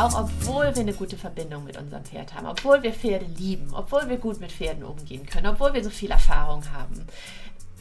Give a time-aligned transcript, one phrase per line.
[0.00, 4.08] auch obwohl wir eine gute Verbindung mit unserem Pferd haben, obwohl wir Pferde lieben, obwohl
[4.08, 7.06] wir gut mit Pferden umgehen können, obwohl wir so viel Erfahrung haben,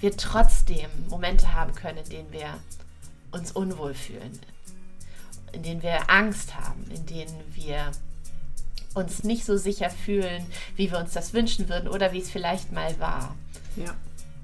[0.01, 2.53] wir trotzdem Momente haben können, in denen wir
[3.31, 4.39] uns unwohl fühlen,
[5.53, 7.91] in denen wir Angst haben, in denen wir
[8.93, 10.45] uns nicht so sicher fühlen,
[10.75, 13.35] wie wir uns das wünschen würden oder wie es vielleicht mal war.
[13.75, 13.95] Ja.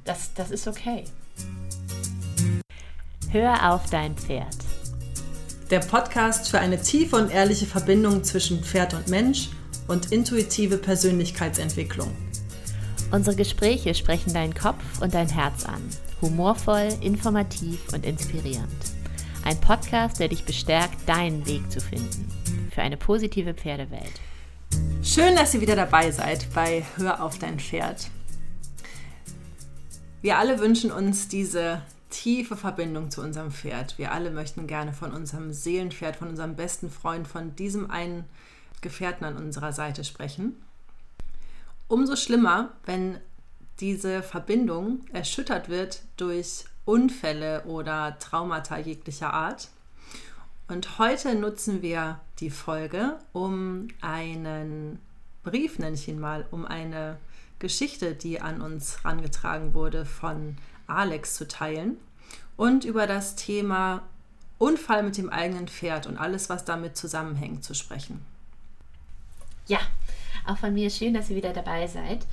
[0.06, 1.06] Das, das ist okay.
[3.32, 4.56] Hör auf dein Pferd.
[5.72, 9.50] Der Podcast für eine tiefe und ehrliche Verbindung zwischen Pferd und Mensch
[9.88, 12.16] und intuitive Persönlichkeitsentwicklung.
[13.10, 15.82] Unsere Gespräche sprechen deinen Kopf und dein Herz an.
[16.22, 18.68] Humorvoll, informativ und inspirierend.
[19.44, 22.28] Ein Podcast, der dich bestärkt, deinen Weg zu finden.
[22.70, 24.22] Für eine positive Pferdewelt.
[25.02, 28.12] Schön, dass ihr wieder dabei seid bei Hör auf dein Pferd.
[30.22, 31.82] Wir alle wünschen uns diese
[32.16, 33.98] tiefe Verbindung zu unserem Pferd.
[33.98, 38.24] Wir alle möchten gerne von unserem Seelenpferd, von unserem besten Freund, von diesem einen
[38.80, 40.56] Gefährten an unserer Seite sprechen.
[41.90, 43.20] Umso schlimmer, wenn
[43.82, 49.68] diese Verbindung erschüttert wird durch Unfälle oder Traumata jeglicher Art.
[50.70, 55.00] Und heute nutzen wir die Folge, um einen
[55.44, 57.18] Brief, nenne ich ihn mal, um eine
[57.60, 61.98] Geschichte, die an uns herangetragen wurde, von Alex zu teilen
[62.58, 64.02] und über das Thema
[64.58, 68.26] Unfall mit dem eigenen Pferd und alles, was damit zusammenhängt, zu sprechen.
[69.68, 69.80] Ja,
[70.46, 72.26] auch von mir schön, dass ihr wieder dabei seid.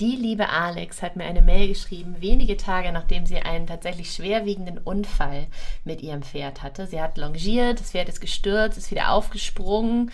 [0.00, 4.78] Die liebe Alex hat mir eine Mail geschrieben, wenige Tage nachdem sie einen tatsächlich schwerwiegenden
[4.78, 5.46] Unfall
[5.84, 6.86] mit ihrem Pferd hatte.
[6.86, 10.10] Sie hat longiert, das Pferd ist gestürzt, ist wieder aufgesprungen,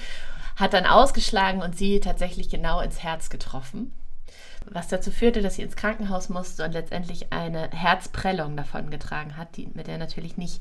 [0.56, 3.92] hat dann ausgeschlagen und sie tatsächlich genau ins Herz getroffen.
[4.70, 9.56] Was dazu führte, dass sie ins Krankenhaus musste und letztendlich eine Herzprellung davon getragen hat,
[9.56, 10.60] die, mit der natürlich nicht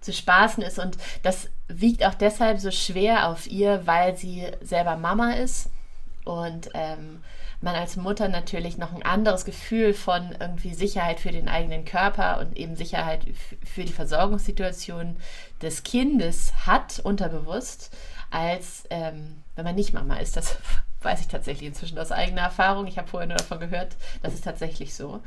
[0.00, 0.78] zu spaßen ist.
[0.78, 5.70] Und das wiegt auch deshalb so schwer auf ihr, weil sie selber Mama ist
[6.24, 7.22] und ähm,
[7.60, 12.40] man als Mutter natürlich noch ein anderes Gefühl von irgendwie Sicherheit für den eigenen Körper
[12.40, 13.24] und eben Sicherheit
[13.64, 15.16] für die Versorgungssituation
[15.62, 17.96] des Kindes hat, unterbewusst,
[18.30, 20.36] als ähm, wenn man nicht Mama ist.
[20.36, 20.58] Das
[21.04, 22.86] weiß ich tatsächlich inzwischen aus eigener Erfahrung.
[22.86, 25.20] Ich habe vorher nur davon gehört, das ist tatsächlich so.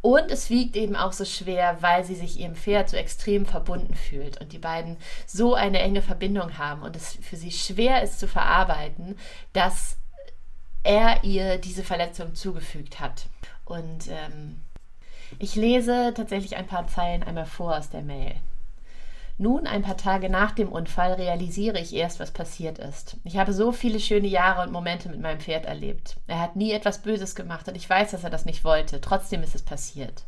[0.00, 3.94] Und es wiegt eben auch so schwer, weil sie sich ihrem Pferd so extrem verbunden
[3.94, 8.20] fühlt und die beiden so eine enge Verbindung haben und es für sie schwer ist
[8.20, 9.18] zu verarbeiten,
[9.54, 9.96] dass
[10.82, 13.28] er ihr diese Verletzung zugefügt hat.
[13.64, 14.60] Und ähm,
[15.38, 18.34] ich lese tatsächlich ein paar Zeilen einmal vor aus der Mail.
[19.36, 23.16] Nun, ein paar Tage nach dem Unfall, realisiere ich erst, was passiert ist.
[23.24, 26.16] Ich habe so viele schöne Jahre und Momente mit meinem Pferd erlebt.
[26.28, 29.00] Er hat nie etwas Böses gemacht und ich weiß, dass er das nicht wollte.
[29.00, 30.22] Trotzdem ist es passiert.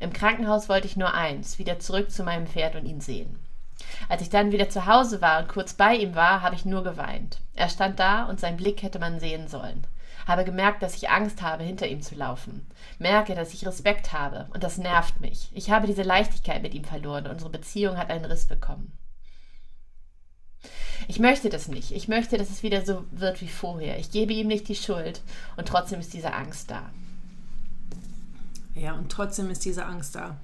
[0.00, 3.38] Im Krankenhaus wollte ich nur eins, wieder zurück zu meinem Pferd und ihn sehen.
[4.08, 6.82] Als ich dann wieder zu Hause war und kurz bei ihm war, habe ich nur
[6.82, 7.40] geweint.
[7.54, 9.86] Er stand da und sein Blick hätte man sehen sollen.
[10.28, 12.66] Habe gemerkt, dass ich Angst habe, hinter ihm zu laufen.
[12.98, 15.48] Merke, dass ich Respekt habe und das nervt mich.
[15.54, 17.26] Ich habe diese Leichtigkeit mit ihm verloren.
[17.26, 18.92] Unsere Beziehung hat einen Riss bekommen.
[21.06, 21.92] Ich möchte das nicht.
[21.92, 23.98] Ich möchte, dass es wieder so wird wie vorher.
[23.98, 25.22] Ich gebe ihm nicht die Schuld
[25.56, 26.90] und trotzdem ist diese Angst da.
[28.74, 30.36] Ja, und trotzdem ist diese Angst da.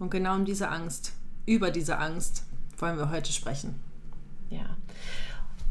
[0.00, 1.12] Und genau um diese Angst,
[1.46, 2.44] über diese Angst,
[2.78, 3.78] wollen wir heute sprechen.
[4.48, 4.76] Ja.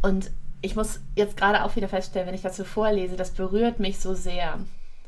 [0.01, 0.31] Und
[0.61, 4.13] ich muss jetzt gerade auch wieder feststellen, wenn ich dazu vorlese, das berührt mich so
[4.13, 4.59] sehr.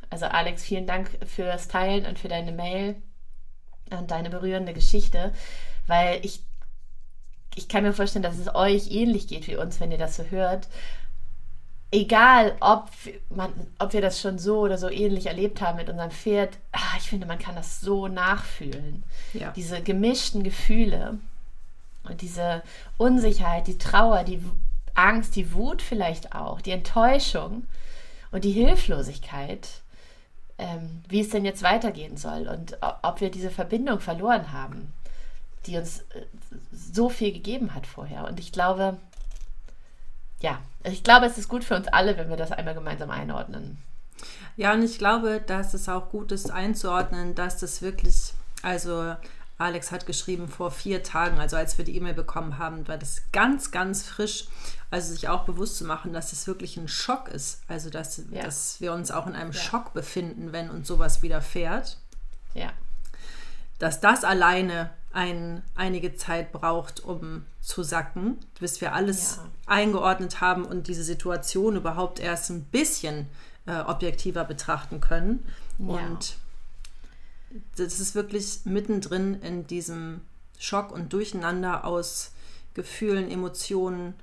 [0.09, 2.95] Also Alex, vielen Dank fürs Teilen und für deine Mail
[3.91, 5.33] und deine berührende Geschichte,
[5.87, 6.41] weil ich,
[7.55, 10.23] ich kann mir vorstellen, dass es euch ähnlich geht wie uns, wenn ihr das so
[10.23, 10.67] hört.
[11.93, 12.89] Egal, ob,
[13.29, 16.97] man, ob wir das schon so oder so ähnlich erlebt haben mit unserem Pferd, ach,
[16.97, 19.03] ich finde, man kann das so nachfühlen.
[19.33, 19.51] Ja.
[19.51, 21.19] Diese gemischten Gefühle
[22.03, 22.63] und diese
[22.97, 24.41] Unsicherheit, die Trauer, die
[24.95, 27.65] Angst, die Wut vielleicht auch, die Enttäuschung
[28.31, 29.67] und die Hilflosigkeit,
[30.57, 34.93] ähm, wie es denn jetzt weitergehen soll und ob wir diese Verbindung verloren haben,
[35.65, 36.25] die uns äh,
[36.71, 38.25] so viel gegeben hat vorher.
[38.27, 38.97] Und ich glaube,
[40.39, 43.77] ja, ich glaube, es ist gut für uns alle, wenn wir das einmal gemeinsam einordnen.
[44.57, 49.15] Ja, und ich glaube, dass es auch gut ist einzuordnen, dass das wirklich, also
[49.61, 53.21] Alex hat geschrieben vor vier Tagen, also als wir die E-Mail bekommen haben, war das
[53.31, 54.47] ganz, ganz frisch.
[54.89, 57.61] Also sich auch bewusst zu machen, dass es wirklich ein Schock ist.
[57.67, 58.43] Also dass, ja.
[58.43, 59.59] dass wir uns auch in einem ja.
[59.59, 61.97] Schock befinden, wenn uns sowas widerfährt.
[62.53, 62.71] Ja.
[63.79, 69.49] Dass das alleine ein, einige Zeit braucht, um zu sacken, bis wir alles ja.
[69.67, 73.27] eingeordnet haben und diese Situation überhaupt erst ein bisschen
[73.65, 75.45] äh, objektiver betrachten können.
[75.79, 76.35] Und
[77.75, 80.21] das ist wirklich mittendrin in diesem
[80.59, 82.31] Schock und Durcheinander aus
[82.73, 84.13] Gefühlen, Emotionen,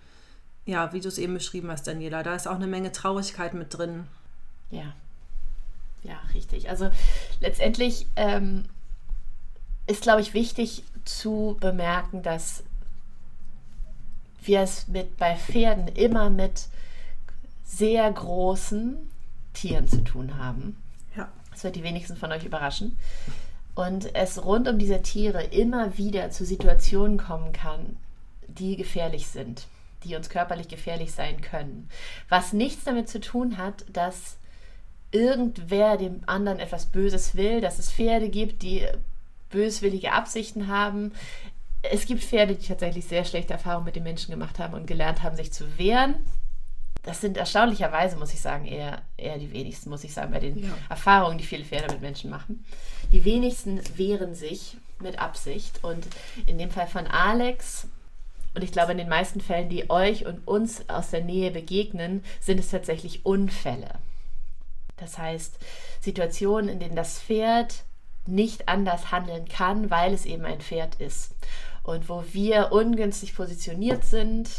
[0.65, 2.23] ja, wie du es eben beschrieben hast, Daniela.
[2.23, 4.07] Da ist auch eine Menge Traurigkeit mit drin.
[4.71, 4.95] Ja,
[6.03, 6.69] ja, richtig.
[6.71, 6.91] Also
[7.41, 8.65] letztendlich ähm,
[9.87, 12.63] ist, glaube ich, wichtig zu bemerken, dass
[14.43, 16.69] wir es mit, bei Pferden immer mit
[17.65, 18.97] sehr großen
[19.55, 20.77] Tieren zu tun haben.
[21.59, 22.97] Das wird die wenigsten von euch überraschen.
[23.75, 27.97] Und es rund um diese Tiere immer wieder zu Situationen kommen kann,
[28.47, 29.67] die gefährlich sind,
[30.05, 31.89] die uns körperlich gefährlich sein können.
[32.29, 34.37] Was nichts damit zu tun hat, dass
[35.11, 38.87] irgendwer dem anderen etwas Böses will, dass es Pferde gibt, die
[39.51, 41.11] böswillige Absichten haben.
[41.83, 45.25] Es gibt Pferde, die tatsächlich sehr schlechte Erfahrungen mit den Menschen gemacht haben und gelernt
[45.25, 46.25] haben, sich zu wehren.
[47.09, 50.59] Das sind erstaunlicherweise, muss ich sagen, eher, eher die wenigsten, muss ich sagen, bei den
[50.59, 50.69] ja.
[50.91, 52.67] Erfahrungen, die viele Pferde mit Menschen machen.
[53.13, 55.83] Die wenigsten wehren sich mit Absicht.
[55.83, 56.07] Und
[56.45, 57.89] in dem Fall von Alex,
[58.55, 62.23] und ich glaube, in den meisten Fällen, die euch und uns aus der Nähe begegnen,
[62.43, 63.89] sind es tatsächlich Unfälle.
[64.99, 65.59] Das heißt,
[66.01, 67.85] Situationen, in denen das Pferd
[68.27, 71.35] nicht anders handeln kann, weil es eben ein Pferd ist.
[71.85, 74.51] Und wo wir ungünstig positioniert sind,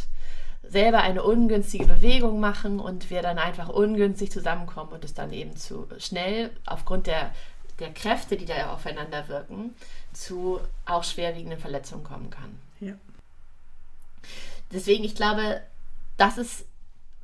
[0.70, 5.56] selber eine ungünstige Bewegung machen und wir dann einfach ungünstig zusammenkommen und es dann eben
[5.56, 7.34] zu schnell aufgrund der,
[7.80, 9.74] der Kräfte, die da aufeinander wirken,
[10.14, 12.60] zu auch schwerwiegenden Verletzungen kommen kann.
[12.80, 12.94] Ja.
[14.72, 15.62] Deswegen, ich glaube,
[16.18, 16.66] das ist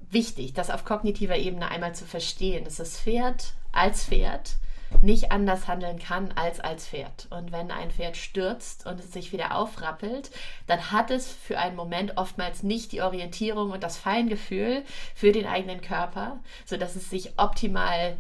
[0.10, 4.56] wichtig, das auf kognitiver Ebene einmal zu verstehen, dass das Pferd als Pferd
[5.02, 7.28] nicht anders handeln kann als als Pferd.
[7.30, 10.32] Und wenn ein Pferd stürzt und es sich wieder aufrappelt,
[10.68, 14.84] dann hat es für einen Moment oftmals nicht die Orientierung und das Feingefühl
[15.14, 18.18] für den eigenen Körper, sodass es sich optimal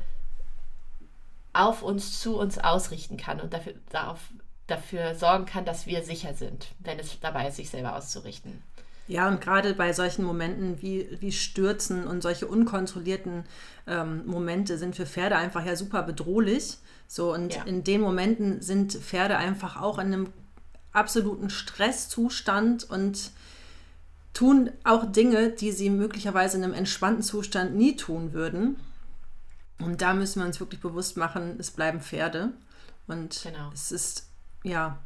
[1.53, 4.19] auf uns, zu uns ausrichten kann und dafür, darauf,
[4.67, 8.61] dafür sorgen kann, dass wir sicher sind, wenn es dabei ist, sich selber auszurichten.
[9.07, 13.43] Ja, und gerade bei solchen Momenten wie, wie Stürzen und solche unkontrollierten
[13.85, 16.77] ähm, Momente sind für Pferde einfach ja super bedrohlich.
[17.07, 17.63] So, und ja.
[17.63, 20.33] in den Momenten sind Pferde einfach auch in einem
[20.91, 23.31] absoluten Stresszustand und
[24.33, 28.77] tun auch Dinge, die sie möglicherweise in einem entspannten Zustand nie tun würden.
[29.79, 32.53] Und da müssen wir uns wirklich bewusst machen, es bleiben Pferde.
[33.07, 33.69] Und genau.
[33.73, 34.27] es ist,
[34.63, 34.97] ja,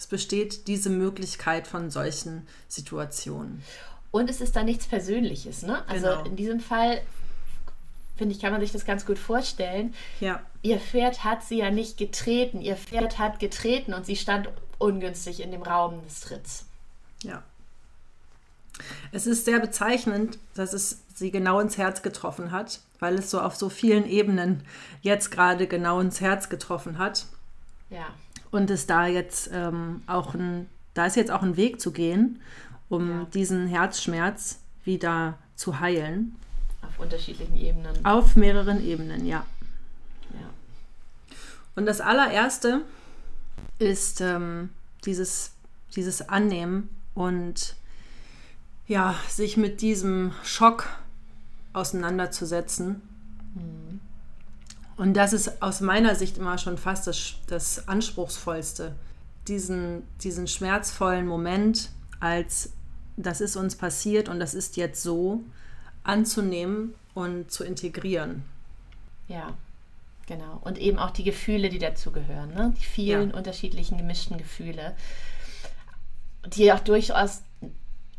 [0.00, 3.62] es besteht diese Möglichkeit von solchen Situationen.
[4.10, 5.86] Und es ist da nichts Persönliches, ne?
[5.90, 6.24] Also genau.
[6.24, 7.02] in diesem Fall,
[8.16, 9.94] finde ich, kann man sich das ganz gut vorstellen.
[10.18, 10.40] Ja.
[10.62, 12.62] Ihr Pferd hat sie ja nicht getreten.
[12.62, 14.48] Ihr Pferd hat getreten und sie stand
[14.78, 16.64] ungünstig in dem Raum des Tritts.
[17.22, 17.42] Ja.
[19.12, 23.38] Es ist sehr bezeichnend, dass es sie genau ins Herz getroffen hat, weil es so
[23.38, 24.64] auf so vielen Ebenen
[25.02, 27.26] jetzt gerade genau ins Herz getroffen hat.
[27.90, 28.06] Ja.
[28.50, 32.40] Und es da jetzt ähm, auch ein, da ist jetzt auch ein Weg zu gehen,
[32.88, 33.26] um ja.
[33.32, 36.34] diesen Herzschmerz wieder zu heilen.
[36.82, 38.04] Auf unterschiedlichen Ebenen.
[38.04, 39.46] Auf mehreren Ebenen, ja.
[40.32, 41.36] ja.
[41.76, 42.82] Und das allererste
[43.78, 44.70] ist ähm,
[45.04, 45.52] dieses,
[45.94, 47.76] dieses Annehmen und
[48.86, 50.88] ja, sich mit diesem Schock
[51.72, 53.02] auseinanderzusetzen.
[53.54, 53.89] Mhm.
[55.00, 58.94] Und das ist aus meiner Sicht immer schon fast das, das Anspruchsvollste.
[59.48, 61.88] Diesen, diesen schmerzvollen Moment
[62.20, 62.74] als
[63.16, 65.40] das ist uns passiert und das ist jetzt so
[66.04, 68.44] anzunehmen und zu integrieren.
[69.26, 69.54] Ja,
[70.26, 70.60] genau.
[70.64, 72.74] Und eben auch die Gefühle, die dazugehören, ne?
[72.78, 73.36] die vielen ja.
[73.38, 74.94] unterschiedlichen gemischten Gefühle,
[76.44, 77.40] die auch durchaus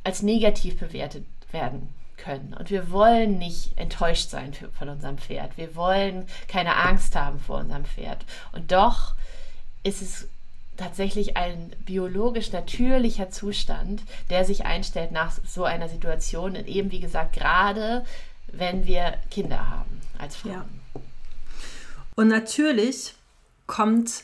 [0.03, 1.89] als negativ bewertet werden
[2.21, 2.55] können.
[2.57, 5.57] Und wir wollen nicht enttäuscht sein für, von unserem Pferd.
[5.57, 8.25] Wir wollen keine Angst haben vor unserem Pferd.
[8.51, 9.15] Und doch
[9.83, 10.27] ist es
[10.77, 16.55] tatsächlich ein biologisch natürlicher Zustand, der sich einstellt nach so einer Situation.
[16.55, 18.05] Und eben, wie gesagt, gerade
[18.51, 20.53] wenn wir Kinder haben als Frauen.
[20.53, 21.01] Ja.
[22.15, 23.15] Und natürlich
[23.67, 24.23] kommt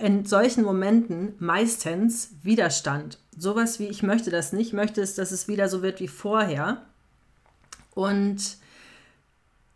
[0.00, 3.18] in solchen Momenten meistens Widerstand.
[3.36, 6.82] Sowas wie, ich möchte das nicht, möchte es, dass es wieder so wird wie vorher.
[7.94, 8.56] Und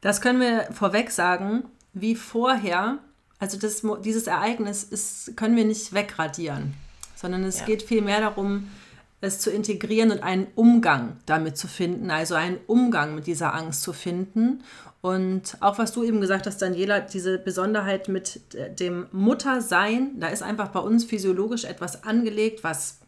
[0.01, 2.99] das können wir vorweg sagen, wie vorher,
[3.39, 6.75] also das, dieses Ereignis ist, können wir nicht wegradieren,
[7.17, 7.67] sondern es ja.
[7.67, 8.69] geht vielmehr darum,
[9.21, 13.83] es zu integrieren und einen Umgang damit zu finden, also einen Umgang mit dieser Angst
[13.83, 14.63] zu finden.
[15.01, 18.41] Und auch was du eben gesagt hast, Daniela, diese Besonderheit mit
[18.79, 22.99] dem Muttersein, da ist einfach bei uns physiologisch etwas angelegt, was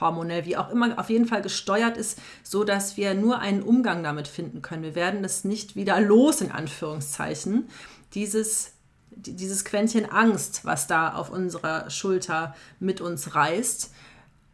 [0.00, 4.02] hormonell, wie auch immer, auf jeden Fall gesteuert ist, so dass wir nur einen Umgang
[4.02, 4.82] damit finden können.
[4.82, 7.68] Wir werden das nicht wieder los, in Anführungszeichen.
[8.14, 8.72] Dieses,
[9.10, 13.92] dieses Quäntchen Angst, was da auf unserer Schulter mit uns reißt.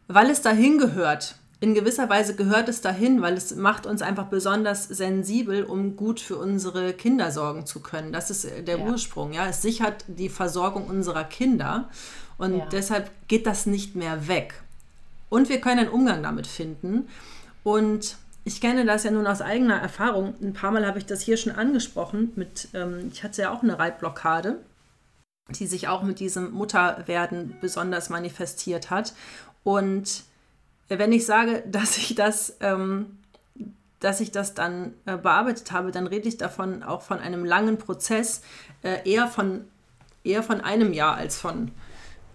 [0.07, 1.35] weil es dahin gehört.
[1.59, 6.19] In gewisser Weise gehört es dahin, weil es macht uns einfach besonders sensibel, um gut
[6.19, 8.11] für unsere Kinder sorgen zu können.
[8.11, 8.85] Das ist der ja.
[8.85, 9.31] Ursprung.
[9.31, 11.89] Ja, es sichert die Versorgung unserer Kinder
[12.37, 12.65] und ja.
[12.65, 14.61] deshalb geht das nicht mehr weg.
[15.33, 17.09] Und wir können einen Umgang damit finden.
[17.63, 20.35] Und ich kenne das ja nun aus eigener Erfahrung.
[20.39, 22.33] Ein paar Mal habe ich das hier schon angesprochen.
[22.35, 24.59] Mit, ähm, ich hatte ja auch eine Reitblockade,
[25.49, 29.15] die sich auch mit diesem Mutterwerden besonders manifestiert hat.
[29.63, 30.21] Und
[30.87, 33.17] wenn ich sage, dass ich das, ähm,
[33.99, 37.79] dass ich das dann äh, bearbeitet habe, dann rede ich davon auch von einem langen
[37.79, 38.43] Prozess,
[38.83, 39.65] äh, eher, von,
[40.23, 41.71] eher von einem Jahr als von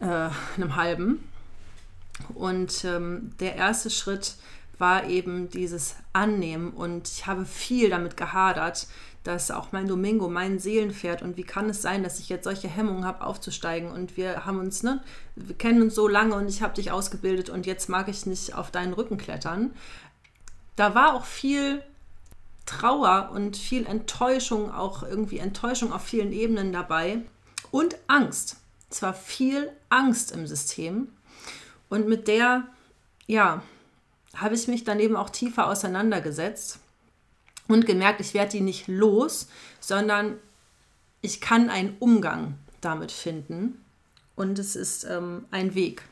[0.00, 1.27] äh, einem halben.
[2.34, 4.36] Und ähm, der erste Schritt
[4.78, 8.86] war eben dieses Annehmen und ich habe viel damit gehadert,
[9.24, 12.68] dass auch mein Domingo mein Seelenpferd und wie kann es sein, dass ich jetzt solche
[12.68, 15.02] Hemmungen habe aufzusteigen und wir haben uns, ne,
[15.34, 18.54] wir kennen uns so lange und ich habe dich ausgebildet und jetzt mag ich nicht
[18.54, 19.74] auf deinen Rücken klettern.
[20.76, 21.82] Da war auch viel
[22.64, 27.22] Trauer und viel Enttäuschung, auch irgendwie Enttäuschung auf vielen Ebenen dabei
[27.70, 28.56] und Angst.
[28.90, 31.08] Es war viel Angst im System
[31.88, 32.66] und mit der,
[33.26, 33.62] ja,
[34.34, 36.78] habe ich mich dann eben auch tiefer auseinandergesetzt
[37.66, 39.48] und gemerkt, ich werde die nicht los,
[39.80, 40.38] sondern
[41.20, 43.84] ich kann einen Umgang damit finden
[44.36, 46.02] und es ist ähm, ein Weg.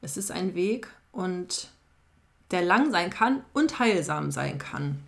[0.00, 1.70] Es ist ein Weg und
[2.50, 5.02] der lang sein kann und heilsam sein kann.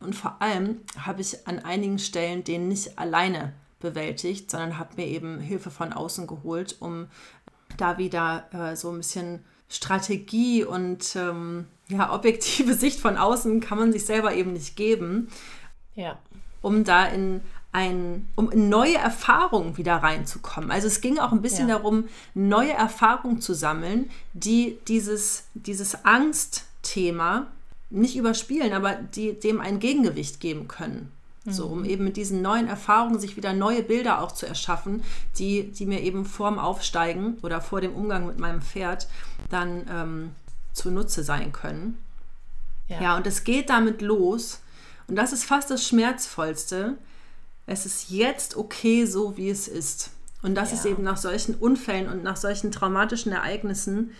[0.00, 5.06] Und vor allem habe ich an einigen Stellen den nicht alleine bewältigt, sondern habe mir
[5.06, 7.08] eben Hilfe von außen geholt, um
[7.76, 13.78] da wieder äh, so ein bisschen Strategie und ähm, ja, objektive Sicht von außen kann
[13.78, 15.28] man sich selber eben nicht geben.
[15.94, 16.18] Ja.
[16.62, 17.42] Um da in
[17.72, 20.70] ein, um in neue Erfahrungen wieder reinzukommen.
[20.70, 21.76] Also es ging auch ein bisschen ja.
[21.76, 27.48] darum, neue Erfahrungen zu sammeln, die dieses, dieses Angstthema
[27.90, 31.12] nicht überspielen, aber die dem ein Gegengewicht geben können.
[31.52, 31.84] So, um mhm.
[31.84, 35.02] eben mit diesen neuen Erfahrungen sich wieder neue Bilder auch zu erschaffen,
[35.38, 39.06] die, die mir eben vorm Aufsteigen oder vor dem Umgang mit meinem Pferd
[39.48, 40.30] dann ähm,
[40.72, 41.98] zunutze sein können.
[42.88, 43.00] Ja.
[43.00, 44.60] ja, und es geht damit los.
[45.08, 46.98] Und das ist fast das Schmerzvollste.
[47.66, 50.10] Es ist jetzt okay, so wie es ist.
[50.42, 50.78] Und das ja.
[50.78, 54.12] ist eben nach solchen Unfällen und nach solchen traumatischen Ereignissen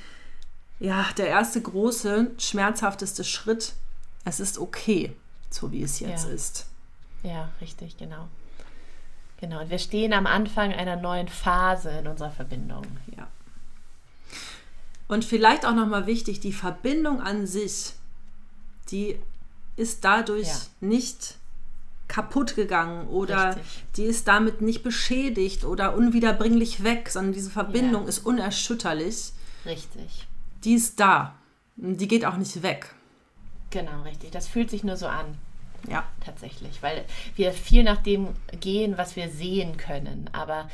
[0.79, 3.75] ja der erste große, schmerzhafteste Schritt.
[4.25, 5.15] Es ist okay,
[5.51, 6.33] so wie es jetzt ja.
[6.33, 6.67] ist.
[7.27, 8.29] Ja, richtig, genau.
[9.39, 12.87] Genau, und wir stehen am Anfang einer neuen Phase in unserer Verbindung.
[13.17, 13.27] Ja.
[15.09, 17.95] Und vielleicht auch nochmal wichtig, die Verbindung an sich,
[18.91, 19.19] die
[19.75, 20.61] ist dadurch ja.
[20.81, 21.35] nicht
[22.09, 23.85] kaputt gegangen oder Richtig.
[23.97, 28.09] die ist damit nicht beschädigt oder unwiederbringlich weg, sondern diese Verbindung ja.
[28.09, 29.33] ist unerschütterlich.
[29.65, 30.29] Richtig.
[30.63, 31.35] Die ist da.
[31.75, 32.95] Die geht auch nicht weg.
[33.71, 34.31] Genau, richtig.
[34.31, 35.37] Das fühlt sich nur so an.
[35.89, 36.05] Ja.
[36.25, 37.05] Tatsächlich, weil
[37.37, 38.29] wir viel nach dem
[38.61, 40.29] gehen, was wir sehen können.
[40.33, 40.69] Aber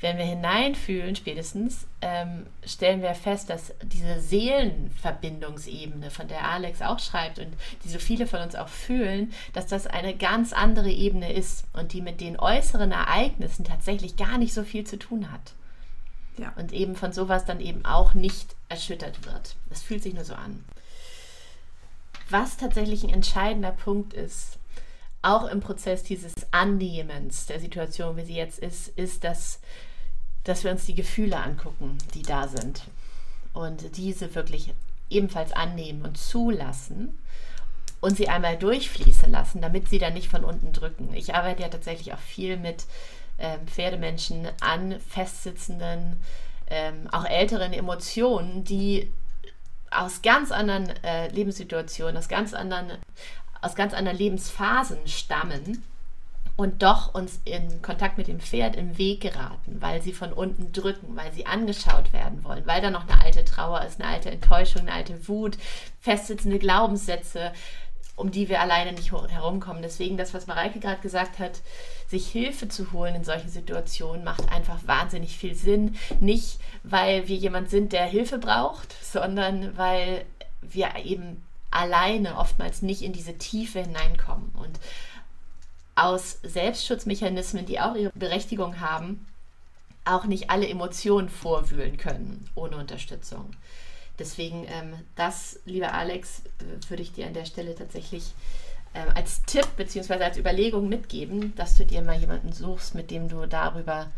[0.00, 6.98] wenn wir hineinfühlen, spätestens, ähm, stellen wir fest, dass diese Seelenverbindungsebene, von der Alex auch
[6.98, 7.54] schreibt und
[7.84, 11.94] die so viele von uns auch fühlen, dass das eine ganz andere Ebene ist und
[11.94, 15.54] die mit den äußeren Ereignissen tatsächlich gar nicht so viel zu tun hat.
[16.36, 16.52] Ja.
[16.56, 19.56] Und eben von sowas dann eben auch nicht erschüttert wird.
[19.70, 20.64] Es fühlt sich nur so an.
[22.30, 24.58] Was tatsächlich ein entscheidender Punkt ist,
[25.22, 29.60] auch im Prozess dieses Annehmens der Situation, wie sie jetzt ist, ist, dass,
[30.44, 32.84] dass wir uns die Gefühle angucken, die da sind.
[33.52, 34.72] Und diese wirklich
[35.10, 37.18] ebenfalls annehmen und zulassen
[38.00, 41.14] und sie einmal durchfließen lassen, damit sie dann nicht von unten drücken.
[41.14, 42.84] Ich arbeite ja tatsächlich auch viel mit
[43.38, 46.20] ähm, Pferdemenschen an festsitzenden,
[46.68, 49.10] ähm, auch älteren Emotionen, die
[49.94, 52.92] aus ganz anderen äh, Lebenssituationen, aus ganz anderen,
[53.60, 55.82] aus ganz anderen Lebensphasen stammen
[56.56, 60.72] und doch uns in Kontakt mit dem Pferd im Weg geraten, weil sie von unten
[60.72, 64.30] drücken, weil sie angeschaut werden wollen, weil da noch eine alte Trauer ist, eine alte
[64.30, 65.58] Enttäuschung, eine alte Wut,
[66.00, 67.52] festsitzende Glaubenssätze,
[68.16, 69.82] um die wir alleine nicht herumkommen.
[69.82, 71.60] Deswegen das, was Mareike gerade gesagt hat,
[72.06, 75.96] sich Hilfe zu holen in solchen Situationen, macht einfach wahnsinnig viel Sinn.
[76.20, 80.24] Nicht, weil wir jemand sind, der Hilfe braucht, sondern weil
[80.62, 84.50] wir eben alleine oftmals nicht in diese Tiefe hineinkommen.
[84.54, 84.78] Und
[85.96, 89.26] aus Selbstschutzmechanismen, die auch ihre Berechtigung haben,
[90.04, 93.50] auch nicht alle Emotionen vorwühlen können ohne Unterstützung.
[94.18, 98.32] Deswegen ähm, das, lieber Alex, äh, würde ich dir an der Stelle tatsächlich
[98.94, 100.22] ähm, als Tipp bzw.
[100.22, 104.10] als Überlegung mitgeben, dass du dir mal jemanden suchst, mit dem du darüber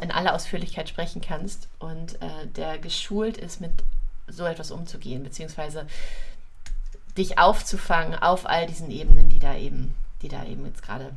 [0.00, 3.72] in aller Ausführlichkeit sprechen kannst und äh, der geschult ist mit
[4.28, 5.86] so etwas umzugehen, beziehungsweise
[7.16, 11.12] dich aufzufangen auf all diesen Ebenen, die da eben, die da eben jetzt gerade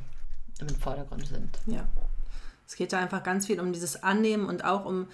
[0.59, 1.59] im Vordergrund sind.
[1.65, 1.87] Ja.
[2.67, 5.07] Es geht da einfach ganz viel um dieses Annehmen und auch um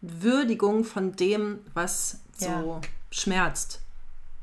[0.00, 2.80] Würdigung von dem, was so ja.
[3.10, 3.80] schmerzt.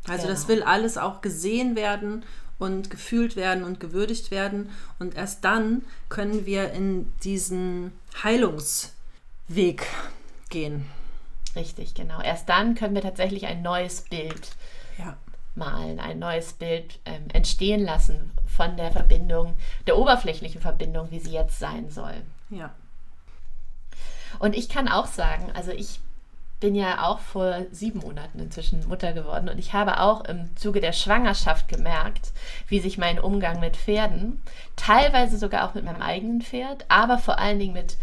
[0.08, 0.34] Also genau.
[0.34, 2.24] das will alles auch gesehen werden
[2.60, 4.70] und gefühlt werden und gewürdigt werden.
[5.00, 7.92] Und erst dann können wir in diesen
[8.24, 9.86] Heilungsweg
[10.50, 10.86] gehen.
[11.56, 12.22] Richtig, genau.
[12.22, 14.52] Erst dann können wir tatsächlich ein neues Bild
[14.98, 15.18] ja.
[15.56, 21.32] malen, ein neues Bild ähm, entstehen lassen von der Verbindung, der oberflächlichen Verbindung, wie sie
[21.32, 22.16] jetzt sein soll.
[22.50, 22.74] Ja.
[24.40, 26.00] Und ich kann auch sagen, also ich
[26.60, 30.82] bin ja auch vor sieben Monaten inzwischen Mutter geworden und ich habe auch im Zuge
[30.82, 32.32] der Schwangerschaft gemerkt,
[32.68, 34.42] wie sich mein Umgang mit Pferden,
[34.76, 37.98] teilweise sogar auch mit meinem eigenen Pferd, aber vor allen Dingen mit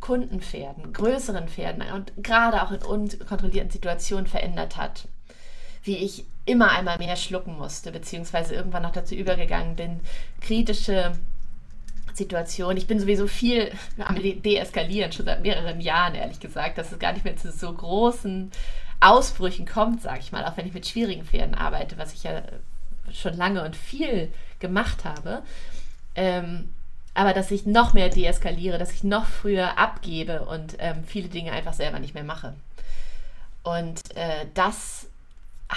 [0.00, 5.06] Kundenpferden, größeren Pferden und gerade auch in unkontrollierten Situationen verändert hat.
[5.84, 10.00] Wie ich immer einmal mehr schlucken musste, beziehungsweise irgendwann noch dazu übergegangen bin,
[10.40, 11.12] kritische
[12.16, 12.76] Situationen.
[12.76, 17.12] Ich bin sowieso viel am Deeskalieren, schon seit mehreren Jahren, ehrlich gesagt, dass es gar
[17.12, 18.50] nicht mehr zu so großen
[19.00, 22.42] Ausbrüchen kommt, sage ich mal, auch wenn ich mit schwierigen Pferden arbeite, was ich ja
[23.12, 25.42] schon lange und viel gemacht habe.
[26.14, 26.72] Ähm,
[27.14, 31.52] aber dass ich noch mehr deeskaliere, dass ich noch früher abgebe und ähm, viele Dinge
[31.52, 32.54] einfach selber nicht mehr mache.
[33.62, 35.08] Und äh, das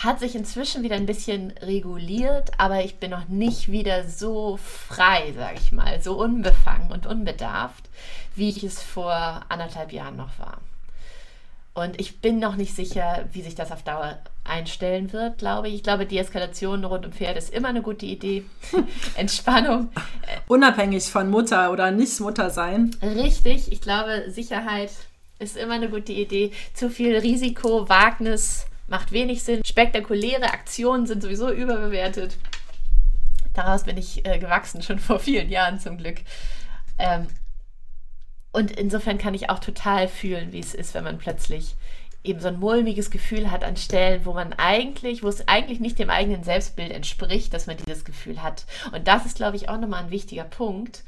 [0.04, 5.34] hat sich inzwischen wieder ein bisschen reguliert, aber ich bin noch nicht wieder so frei,
[5.38, 7.90] sage ich mal, so unbefangen und unbedarft,
[8.36, 10.60] wie ich es vor anderthalb Jahren noch war.
[11.74, 15.76] Und ich bin noch nicht sicher, wie sich das auf Dauer einstellen wird, glaube ich.
[15.76, 18.46] Ich glaube, die Eskalation rund um Pferd ist immer eine gute Idee.
[19.16, 19.90] Entspannung.
[20.48, 22.96] Unabhängig von Mutter oder nicht Mutter sein.
[23.02, 23.72] Richtig.
[23.72, 24.92] Ich glaube, Sicherheit
[25.40, 26.52] ist immer eine gute Idee.
[26.74, 29.64] Zu viel Risiko, Wagnis macht wenig Sinn.
[29.66, 32.38] Spektakuläre Aktionen sind sowieso überbewertet.
[33.54, 36.18] Daraus bin ich äh, gewachsen, schon vor vielen Jahren zum Glück.
[36.98, 37.28] Ähm,
[38.52, 41.76] und insofern kann ich auch total fühlen, wie es ist, wenn man plötzlich
[42.24, 46.00] eben so ein mulmiges Gefühl hat an Stellen, wo man eigentlich, wo es eigentlich nicht
[46.00, 48.66] dem eigenen Selbstbild entspricht, dass man dieses Gefühl hat.
[48.92, 51.04] Und das ist, glaube ich, auch nochmal ein wichtiger Punkt.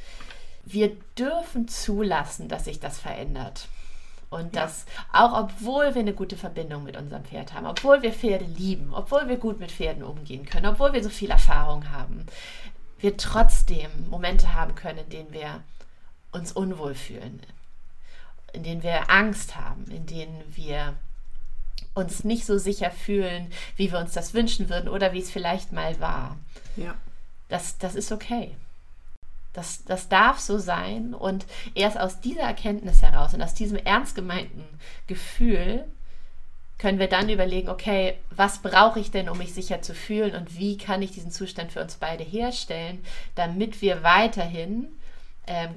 [0.65, 3.67] Wir dürfen zulassen, dass sich das verändert.
[4.29, 4.63] Und ja.
[4.63, 8.93] das auch, obwohl wir eine gute Verbindung mit unserem Pferd haben, obwohl wir Pferde lieben,
[8.93, 12.25] obwohl wir gut mit Pferden umgehen können, obwohl wir so viel Erfahrung haben,
[12.99, 15.63] wir trotzdem Momente haben können, in denen wir
[16.31, 17.41] uns unwohl fühlen,
[18.53, 20.95] in denen wir Angst haben, in denen wir
[21.93, 25.71] uns nicht so sicher fühlen, wie wir uns das wünschen würden oder wie es vielleicht
[25.71, 26.37] mal war.
[26.75, 26.95] Ja.
[27.49, 28.55] Das, das ist okay.
[29.57, 31.15] Das, das darf so sein.
[31.15, 34.63] Und erst aus dieser Erkenntnis heraus und aus diesem ernst gemeinten
[35.07, 35.85] Gefühl
[36.77, 40.59] können wir dann überlegen, okay, was brauche ich denn, um mich sicher zu fühlen und
[40.59, 44.87] wie kann ich diesen Zustand für uns beide herstellen, damit wir weiterhin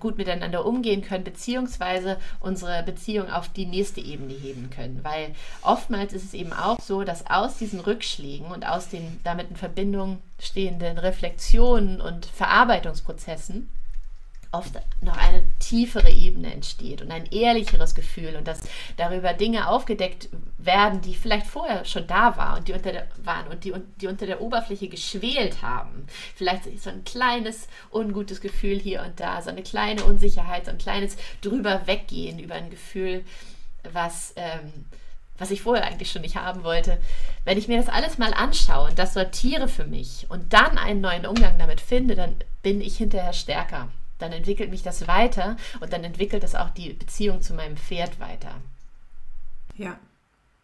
[0.01, 5.01] gut miteinander umgehen können, beziehungsweise unsere Beziehung auf die nächste Ebene heben können.
[5.03, 9.51] Weil oftmals ist es eben auch so, dass aus diesen Rückschlägen und aus den damit
[9.51, 13.69] in Verbindung stehenden Reflexionen und Verarbeitungsprozessen
[14.53, 18.61] oft noch eine tiefere Ebene entsteht und ein ehrlicheres Gefühl und dass
[18.97, 23.47] darüber Dinge aufgedeckt werden, die vielleicht vorher schon da waren und die unter der, waren
[23.49, 26.07] und die, die unter der Oberfläche geschwelt haben.
[26.35, 30.79] Vielleicht so ein kleines ungutes Gefühl hier und da, so eine kleine Unsicherheit, so ein
[30.79, 33.25] kleines drüber weggehen über ein Gefühl,
[33.93, 34.85] was ähm,
[35.39, 36.99] was ich vorher eigentlich schon nicht haben wollte,
[37.47, 41.01] wenn ich mir das alles mal anschaue und das sortiere für mich und dann einen
[41.01, 43.89] neuen Umgang damit finde, dann bin ich hinterher stärker
[44.21, 48.21] dann entwickelt mich das weiter und dann entwickelt das auch die Beziehung zu meinem Pferd
[48.21, 48.55] weiter.
[49.77, 49.99] Ja.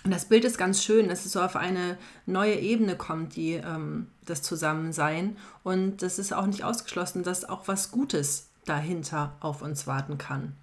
[0.05, 3.55] Und das Bild ist ganz schön, dass es so auf eine neue Ebene kommt, die
[3.55, 5.37] ähm, das Zusammensein.
[5.65, 10.55] Und das ist auch nicht ausgeschlossen, dass auch was Gutes dahinter auf uns warten kann.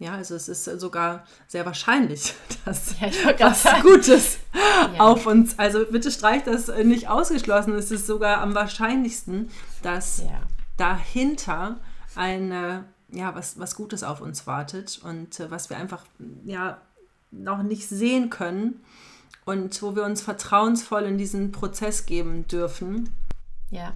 [0.00, 2.34] Ja, also es ist sogar sehr wahrscheinlich,
[2.64, 3.08] dass ja,
[3.38, 3.82] was sagen.
[3.82, 5.00] Gutes ja.
[5.00, 9.50] auf uns, also bitte streich das nicht ausgeschlossen, es ist sogar am wahrscheinlichsten,
[9.82, 10.40] dass ja.
[10.76, 11.80] dahinter
[12.14, 16.04] eine, ja, was, was Gutes auf uns wartet und äh, was wir einfach
[16.44, 16.80] ja,
[17.30, 18.80] noch nicht sehen können
[19.44, 23.14] und wo wir uns vertrauensvoll in diesen Prozess geben dürfen.
[23.70, 23.94] Ja.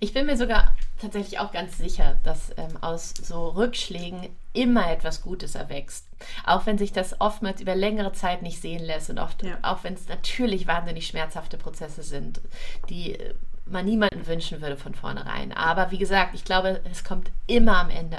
[0.00, 5.22] Ich bin mir sogar tatsächlich auch ganz sicher, dass ähm, aus so Rückschlägen immer etwas
[5.22, 6.06] Gutes erwächst.
[6.44, 9.58] Auch wenn sich das oftmals über längere Zeit nicht sehen lässt und oft, ja.
[9.62, 12.40] auch wenn es natürlich wahnsinnig schmerzhafte Prozesse sind,
[12.88, 13.34] die äh,
[13.66, 15.52] man niemanden wünschen würde von vornherein.
[15.52, 18.18] Aber wie gesagt, ich glaube, es kommt immer am Ende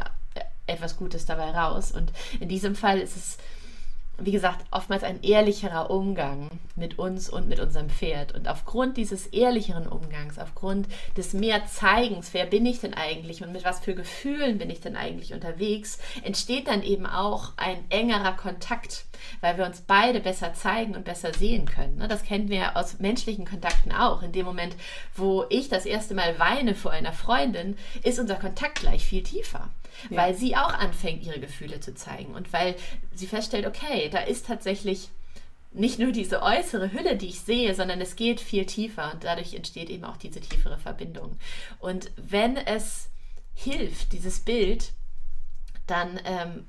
[0.67, 1.91] etwas Gutes dabei raus.
[1.91, 3.37] Und in diesem Fall ist es
[4.19, 8.33] wie gesagt, oftmals ein ehrlicherer Umgang mit uns und mit unserem Pferd.
[8.33, 13.51] Und aufgrund dieses ehrlicheren Umgangs, aufgrund des mehr Zeigens, wer bin ich denn eigentlich und
[13.51, 18.33] mit was für Gefühlen bin ich denn eigentlich unterwegs, entsteht dann eben auch ein engerer
[18.33, 19.05] Kontakt,
[19.41, 21.97] weil wir uns beide besser zeigen und besser sehen können.
[21.97, 22.07] Ne?
[22.07, 24.23] Das kennen wir aus menschlichen Kontakten auch.
[24.23, 24.75] In dem Moment,
[25.15, 29.69] wo ich das erste Mal weine vor einer Freundin, ist unser Kontakt gleich viel tiefer
[30.09, 30.17] ja.
[30.17, 32.75] weil sie auch anfängt, ihre Gefühle zu zeigen und weil
[33.13, 35.09] sie feststellt, okay, da ist tatsächlich
[35.71, 39.53] nicht nur diese äußere Hülle, die ich sehe, sondern es geht viel tiefer und dadurch
[39.53, 41.37] entsteht eben auch diese tiefere Verbindung.
[41.79, 43.09] Und wenn es
[43.53, 44.91] hilft, dieses Bild,
[45.85, 46.67] dann, ähm,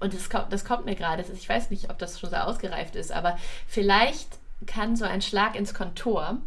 [0.00, 2.96] und das kommt, das kommt mir gerade, ich weiß nicht, ob das schon so ausgereift
[2.96, 4.28] ist, aber vielleicht
[4.66, 6.38] kann so ein Schlag ins Kontor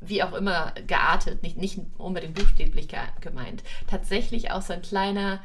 [0.00, 2.88] wie auch immer geartet, nicht, nicht unbedingt buchstäblich
[3.20, 5.40] gemeint, tatsächlich auch so ein kleiner,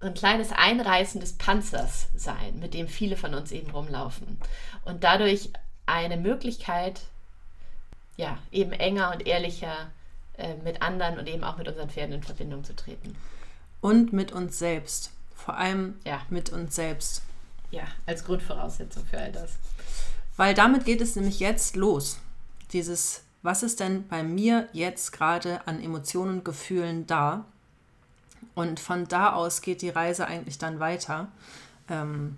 [0.00, 4.38] so ein kleines Einreißen des Panzers sein, mit dem viele von uns eben rumlaufen.
[4.84, 5.50] Und dadurch
[5.86, 7.00] eine Möglichkeit,
[8.16, 9.90] ja, eben enger und ehrlicher
[10.36, 13.16] äh, mit anderen und eben auch mit unseren Pferden in Verbindung zu treten.
[13.80, 15.10] Und mit uns selbst.
[15.34, 16.22] Vor allem ja.
[16.30, 17.22] mit uns selbst.
[17.70, 19.56] Ja, als Grundvoraussetzung für all das.
[20.36, 22.18] Weil damit geht es nämlich jetzt los
[22.72, 27.44] dieses, was ist denn bei mir jetzt gerade an Emotionen und Gefühlen da?
[28.54, 31.28] Und von da aus geht die Reise eigentlich dann weiter.
[31.88, 32.36] Ähm,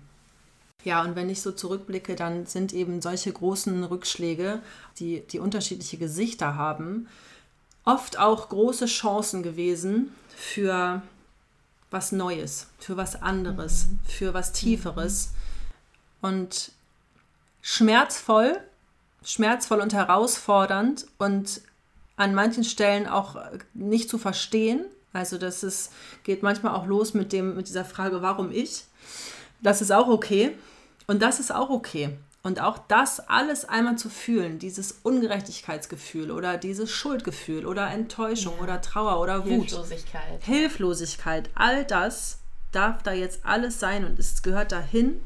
[0.83, 4.61] ja, und wenn ich so zurückblicke, dann sind eben solche großen Rückschläge,
[4.99, 7.07] die, die unterschiedliche Gesichter haben,
[7.83, 11.01] oft auch große Chancen gewesen für
[11.89, 13.99] was Neues, für was anderes, mhm.
[14.05, 15.31] für was Tieferes.
[16.21, 16.71] Und
[17.61, 18.57] schmerzvoll,
[19.23, 21.61] schmerzvoll und herausfordernd und
[22.15, 23.35] an manchen Stellen auch
[23.73, 24.85] nicht zu verstehen.
[25.13, 25.91] Also das ist,
[26.23, 28.85] geht manchmal auch los mit, dem, mit dieser Frage, warum ich?
[29.61, 30.55] Das ist auch okay.
[31.07, 32.17] Und das ist auch okay.
[32.43, 38.63] Und auch das alles einmal zu fühlen, dieses Ungerechtigkeitsgefühl oder dieses Schuldgefühl oder Enttäuschung ja.
[38.63, 39.69] oder Trauer oder Wut.
[39.69, 40.43] Hilflosigkeit.
[40.43, 42.39] Hilflosigkeit, all das
[42.71, 45.19] darf da jetzt alles sein und es gehört dahin.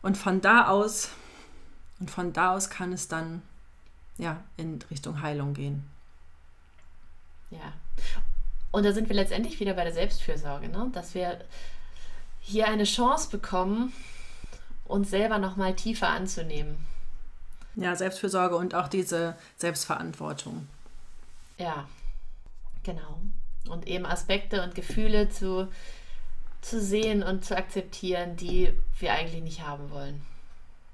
[0.00, 1.10] Und von da aus
[2.02, 3.42] und von da aus kann es dann
[4.18, 5.88] ja, in Richtung Heilung gehen.
[7.52, 7.72] Ja.
[8.72, 10.90] Und da sind wir letztendlich wieder bei der Selbstfürsorge, ne?
[10.92, 11.38] dass wir
[12.40, 13.92] hier eine Chance bekommen,
[14.84, 16.74] uns selber nochmal tiefer anzunehmen.
[17.76, 20.66] Ja, Selbstfürsorge und auch diese Selbstverantwortung.
[21.56, 21.86] Ja,
[22.82, 23.20] genau.
[23.68, 25.68] Und eben Aspekte und Gefühle zu,
[26.62, 30.31] zu sehen und zu akzeptieren, die wir eigentlich nicht haben wollen.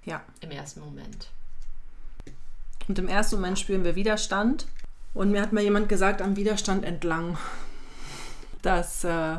[0.08, 0.22] Ja.
[0.40, 1.28] Im ersten Moment.
[2.88, 4.66] Und im ersten Moment spüren wir Widerstand.
[5.12, 7.36] Und mir hat mal jemand gesagt, am Widerstand entlang,
[8.62, 9.36] dass äh,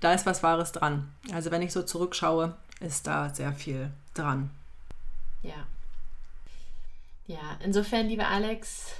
[0.00, 1.12] da ist was Wahres dran.
[1.32, 4.48] Also wenn ich so zurückschaue, ist da sehr viel dran.
[5.42, 5.66] Ja.
[7.26, 8.92] Ja, insofern, lieber Alex,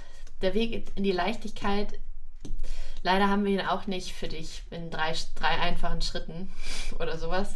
[0.43, 1.99] der Weg in die Leichtigkeit,
[3.01, 6.51] leider haben wir ihn auch nicht für dich in drei, drei einfachen Schritten
[6.99, 7.55] oder sowas.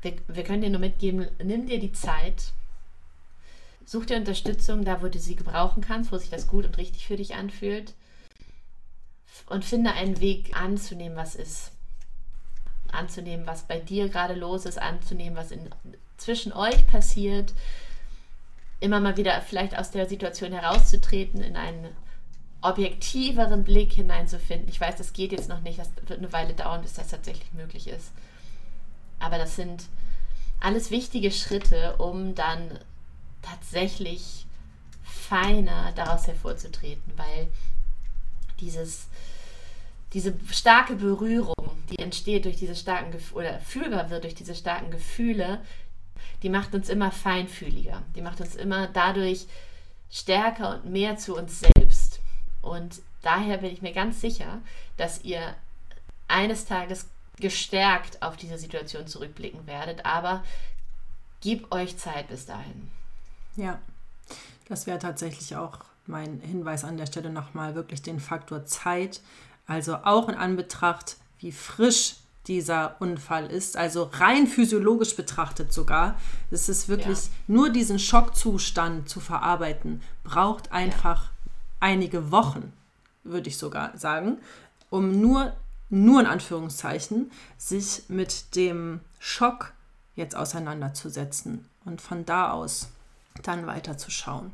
[0.00, 2.52] Wir, wir können dir nur mitgeben, nimm dir die Zeit,
[3.88, 7.06] Such dir Unterstützung da, wo du sie gebrauchen kannst, wo sich das gut und richtig
[7.06, 7.94] für dich anfühlt.
[9.48, 11.70] Und finde einen Weg anzunehmen, was ist.
[12.90, 15.70] Anzunehmen, was bei dir gerade los ist, anzunehmen, was in,
[16.16, 17.54] zwischen euch passiert.
[18.80, 21.86] Immer mal wieder vielleicht aus der Situation herauszutreten, in einen
[22.62, 24.68] objektiveren Blick hineinzufinden.
[24.68, 27.52] Ich weiß, das geht jetzt noch nicht, das wird eine Weile dauern, bis das tatsächlich
[27.52, 28.10] möglich ist.
[29.20, 29.84] Aber das sind
[30.58, 32.80] alles wichtige Schritte, um dann
[33.48, 34.46] tatsächlich
[35.02, 37.48] feiner daraus hervorzutreten, weil
[38.60, 39.08] dieses,
[40.12, 41.54] diese starke Berührung,
[41.90, 45.60] die entsteht durch diese starken Gefühle oder fühlbar wird durch diese starken Gefühle,
[46.42, 48.02] die macht uns immer feinfühliger.
[48.14, 49.46] Die macht uns immer dadurch
[50.10, 52.20] stärker und mehr zu uns selbst.
[52.62, 54.60] Und daher bin ich mir ganz sicher,
[54.96, 55.54] dass ihr
[56.28, 60.04] eines Tages gestärkt auf diese Situation zurückblicken werdet.
[60.04, 60.44] Aber
[61.40, 62.90] gebt euch Zeit bis dahin.
[63.56, 63.78] Ja,
[64.68, 69.20] das wäre tatsächlich auch mein Hinweis an der Stelle nochmal, wirklich den Faktor Zeit.
[69.66, 72.16] Also auch in Anbetracht, wie frisch
[72.46, 76.16] dieser Unfall ist, also rein physiologisch betrachtet sogar,
[76.50, 77.30] es ist wirklich ja.
[77.48, 81.30] nur diesen Schockzustand zu verarbeiten, braucht einfach ja.
[81.80, 82.72] einige Wochen,
[83.24, 84.38] würde ich sogar sagen,
[84.90, 85.54] um nur,
[85.90, 89.72] nur in Anführungszeichen, sich mit dem Schock
[90.14, 91.68] jetzt auseinanderzusetzen.
[91.84, 92.88] Und von da aus
[93.42, 94.52] dann weiterzuschauen.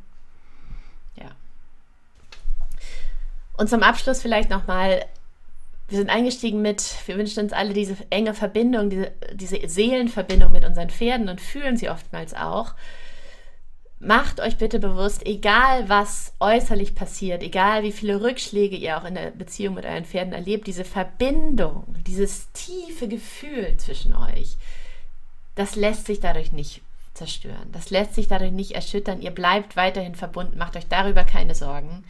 [1.16, 1.30] Ja.
[3.56, 5.04] Und zum Abschluss vielleicht nochmal,
[5.88, 10.64] wir sind eingestiegen mit, wir wünschen uns alle diese enge Verbindung, diese, diese Seelenverbindung mit
[10.64, 12.74] unseren Pferden und fühlen sie oftmals auch.
[13.98, 19.14] Macht euch bitte bewusst, egal was äußerlich passiert, egal wie viele Rückschläge ihr auch in
[19.14, 24.56] der Beziehung mit euren Pferden erlebt, diese Verbindung, dieses tiefe Gefühl zwischen euch,
[25.54, 26.80] das lässt sich dadurch nicht
[27.14, 27.70] zerstören.
[27.72, 29.20] Das lässt sich dadurch nicht erschüttern.
[29.20, 32.05] Ihr bleibt weiterhin verbunden, macht euch darüber keine Sorgen.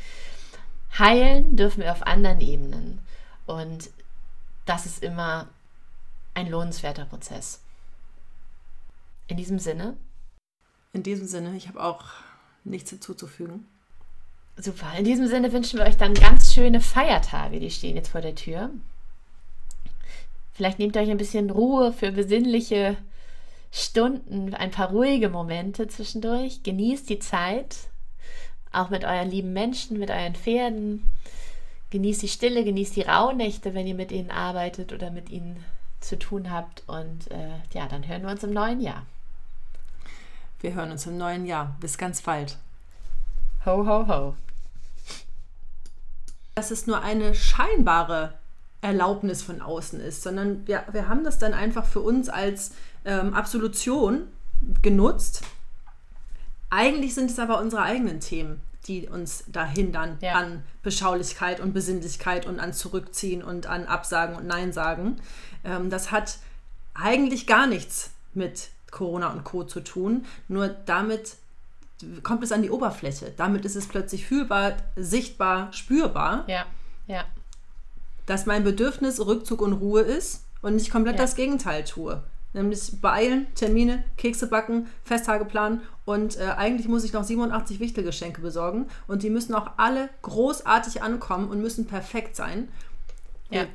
[0.99, 3.01] Heilen dürfen wir auf anderen Ebenen.
[3.47, 3.91] Und
[4.67, 5.49] das ist immer
[6.35, 7.61] ein lohnenswerter Prozess.
[9.29, 9.97] In diesem Sinne.
[10.93, 12.05] In diesem Sinne, ich habe auch
[12.65, 13.67] nichts hinzuzufügen.
[14.57, 14.93] Super.
[14.99, 18.35] In diesem Sinne wünschen wir euch dann ganz schöne Feiertage, die stehen jetzt vor der
[18.35, 18.71] Tür.
[20.53, 22.97] Vielleicht nehmt ihr euch ein bisschen Ruhe für besinnliche
[23.75, 26.63] Stunden, ein paar ruhige Momente zwischendurch.
[26.63, 27.77] Genießt die Zeit,
[28.71, 31.11] auch mit euren lieben Menschen, mit euren Pferden.
[31.91, 35.65] Genießt die Stille, genießt die Rauhnächte, wenn ihr mit ihnen arbeitet oder mit ihnen
[36.01, 36.83] zu tun habt.
[36.87, 39.07] Und äh, ja, dann hören wir uns im neuen Jahr.
[40.61, 41.75] Wir hören uns im neuen Jahr.
[41.81, 42.59] Bis ganz bald.
[43.65, 44.35] Ho, ho, ho.
[46.55, 48.35] Dass es nur eine scheinbare
[48.83, 52.73] Erlaubnis von außen ist, sondern wir, wir haben das dann einfach für uns als
[53.05, 54.25] ähm, Absolution
[54.83, 55.43] genutzt.
[56.69, 60.35] Eigentlich sind es aber unsere eigenen Themen die uns da hindern ja.
[60.35, 65.21] an Beschaulichkeit und Besinnlichkeit und an Zurückziehen und an Absagen und Nein sagen.
[65.65, 66.39] Ähm, das hat
[66.95, 69.65] eigentlich gar nichts mit Corona und Co.
[69.65, 70.27] zu tun.
[70.49, 71.37] Nur damit
[72.23, 73.33] kommt es an die Oberfläche.
[73.37, 76.45] Damit ist es plötzlich fühlbar, sichtbar, spürbar.
[76.49, 76.67] Ja,
[77.07, 77.25] ja.
[78.33, 81.21] Dass mein Bedürfnis Rückzug und Ruhe ist und ich komplett ja.
[81.23, 82.23] das Gegenteil tue.
[82.55, 88.41] Nämlich beeilen, Termine, Kekse backen, Festtage planen und äh, eigentlich muss ich noch 87 Wichtelgeschenke
[88.41, 92.71] besorgen und die müssen auch alle großartig ankommen und müssen perfekt sein.
[93.51, 93.67] Ja.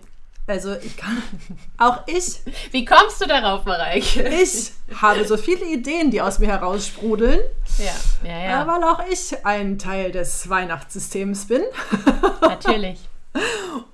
[0.48, 1.22] Also ich kann,
[1.78, 2.42] auch ich.
[2.72, 4.28] Wie kommst du darauf, Mareike?
[4.42, 7.42] Ich habe so viele Ideen, die aus mir heraussprudeln.
[7.78, 8.68] Ja, ja, ja.
[8.68, 11.62] Weil auch ich ein Teil des Weihnachtssystems bin.
[12.42, 12.98] Natürlich.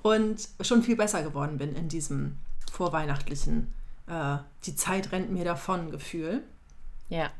[0.02, 2.36] Und schon viel besser geworden bin in diesem
[2.72, 3.72] vorweihnachtlichen
[4.06, 6.42] äh, die Zeit rennt mir davon Gefühl.
[7.08, 7.30] Ja.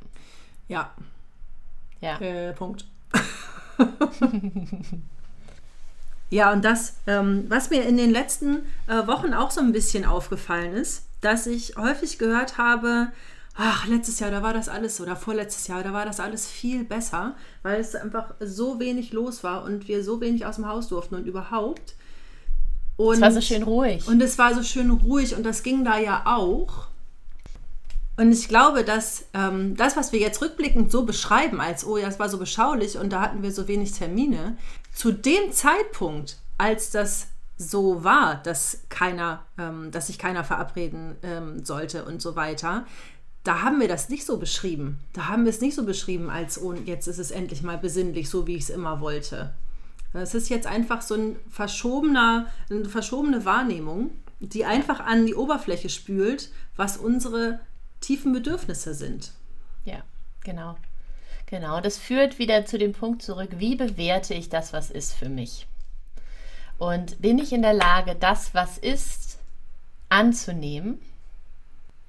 [0.68, 0.92] Ja.
[2.00, 2.18] Ja.
[2.20, 2.86] Äh, Punkt.
[6.30, 10.04] ja, und das, ähm, was mir in den letzten äh, Wochen auch so ein bisschen
[10.04, 13.08] aufgefallen ist, dass ich häufig gehört habe,
[13.54, 16.84] ach, letztes Jahr, da war das alles, oder vorletztes Jahr, da war das alles viel
[16.84, 20.88] besser, weil es einfach so wenig los war und wir so wenig aus dem Haus
[20.88, 21.94] durften und überhaupt.
[22.96, 24.06] Und, es war so schön ruhig.
[24.06, 26.88] Und es war so schön ruhig und das ging da ja auch.
[28.16, 32.06] Und ich glaube, dass ähm, das, was wir jetzt rückblickend so beschreiben, als, oh ja,
[32.06, 34.56] es war so beschaulich und da hatten wir so wenig Termine,
[34.92, 41.64] zu dem Zeitpunkt, als das so war, dass keiner, ähm, dass sich keiner verabreden ähm,
[41.64, 42.84] sollte und so weiter,
[43.44, 44.98] da haben wir das nicht so beschrieben.
[45.12, 48.30] Da haben wir es nicht so beschrieben, als oh, jetzt ist es endlich mal besinnlich,
[48.30, 49.54] so wie ich es immer wollte.
[50.14, 55.88] Es ist jetzt einfach so ein verschobener, eine verschobene Wahrnehmung, die einfach an die Oberfläche
[55.88, 57.60] spült, was unsere
[58.00, 59.32] tiefen Bedürfnisse sind.
[59.84, 60.02] Ja,
[60.42, 60.76] genau.
[61.46, 65.28] Genau, das führt wieder zu dem Punkt zurück, wie bewerte ich das, was ist für
[65.28, 65.66] mich?
[66.78, 69.38] Und bin ich in der Lage, das, was ist,
[70.08, 70.98] anzunehmen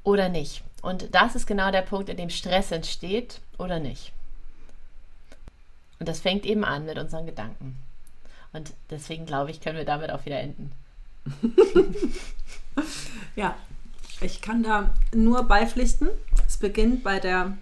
[0.04, 0.65] oder nicht?
[0.86, 4.14] Und das ist genau der Punkt, in dem Stress entsteht oder nicht.
[5.98, 7.76] Und das fängt eben an mit unseren Gedanken.
[8.54, 10.72] Und deswegen glaube ich, können wir damit auch wieder enden.
[13.36, 13.56] ja,
[14.22, 16.08] ich kann da nur beipflichten.
[16.46, 17.58] Es beginnt bei der,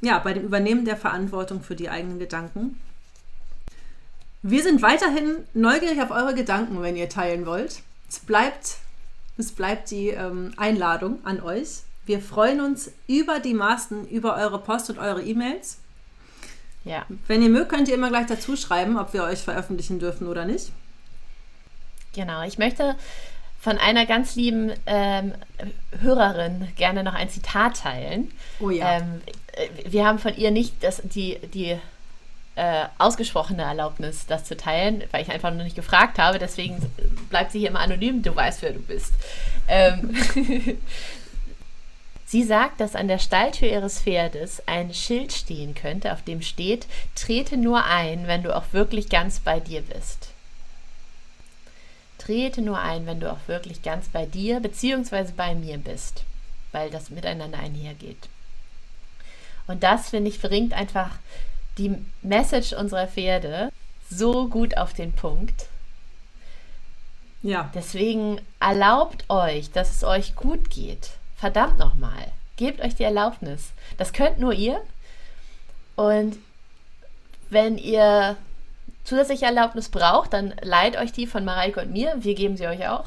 [0.00, 2.80] ja, bei dem Übernehmen der Verantwortung für die eigenen Gedanken.
[4.42, 7.82] Wir sind weiterhin neugierig auf eure Gedanken, wenn ihr teilen wollt.
[8.08, 8.76] Es bleibt,
[9.36, 11.82] es bleibt die ähm, Einladung an euch.
[12.04, 15.78] Wir freuen uns über die Maßen, über eure Post und eure E-Mails.
[16.84, 17.06] Ja.
[17.28, 20.44] Wenn ihr mögt, könnt ihr immer gleich dazu schreiben, ob wir euch veröffentlichen dürfen oder
[20.44, 20.72] nicht.
[22.12, 22.96] Genau, ich möchte
[23.60, 25.32] von einer ganz lieben ähm,
[26.00, 28.32] Hörerin gerne noch ein Zitat teilen.
[28.58, 28.98] Oh ja.
[28.98, 29.20] Ähm,
[29.86, 31.78] wir haben von ihr nicht das, die, die
[32.56, 36.40] äh, ausgesprochene Erlaubnis, das zu teilen, weil ich einfach nur nicht gefragt habe.
[36.40, 36.76] Deswegen
[37.30, 38.22] bleibt sie hier immer anonym.
[38.22, 39.12] Du weißt, wer du bist.
[39.68, 40.14] Ähm,
[42.32, 46.86] Sie sagt, dass an der Stalltür ihres Pferdes ein Schild stehen könnte, auf dem steht,
[47.14, 50.30] trete nur ein, wenn du auch wirklich ganz bei dir bist.
[52.16, 55.32] Trete nur ein, wenn du auch wirklich ganz bei dir bzw.
[55.36, 56.24] bei mir bist,
[56.72, 58.30] weil das miteinander einhergeht.
[59.66, 61.10] Und das, finde ich, bringt einfach
[61.76, 63.70] die Message unserer Pferde
[64.10, 65.66] so gut auf den Punkt.
[67.42, 67.70] Ja.
[67.74, 71.10] Deswegen erlaubt euch, dass es euch gut geht.
[71.42, 72.30] Verdammt nochmal.
[72.54, 73.72] Gebt euch die Erlaubnis.
[73.98, 74.80] Das könnt nur ihr.
[75.96, 76.38] Und
[77.50, 78.36] wenn ihr
[79.02, 82.14] zusätzliche Erlaubnis braucht, dann leiht euch die von Mareike und mir.
[82.20, 83.06] Wir geben sie euch auch.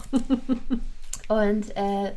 [1.29, 2.11] und äh,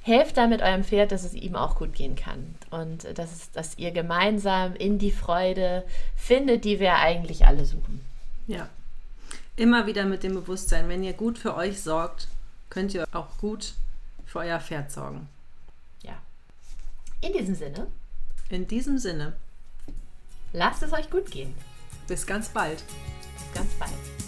[0.00, 2.56] helft damit eurem Pferd, dass es ihm auch gut gehen kann.
[2.70, 5.84] Und dass, es, dass ihr gemeinsam in die Freude
[6.16, 8.04] findet, die wir eigentlich alle suchen.
[8.48, 8.68] Ja.
[9.54, 12.26] Immer wieder mit dem Bewusstsein, wenn ihr gut für euch sorgt,
[12.68, 13.74] könnt ihr auch gut
[14.32, 15.28] für euer Pferd sorgen.
[16.00, 16.14] Ja.
[17.20, 17.86] In diesem Sinne.
[18.48, 19.34] In diesem Sinne.
[20.54, 21.54] Lasst es euch gut gehen.
[22.08, 22.82] Bis ganz bald.
[23.36, 24.21] Bis ganz bald.